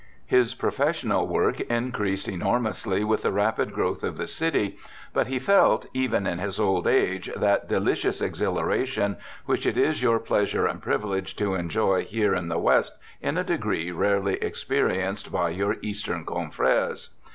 [0.01, 4.79] ^ His professional work increased enormously with the rapid growth of the city,
[5.13, 10.17] but he felt, even in his old age, that delicious exhilaration which it is your
[10.17, 15.49] pleasure and privilege to enjoy here in the west in a degree rarely experienced by
[15.51, 17.11] your eastern confreres.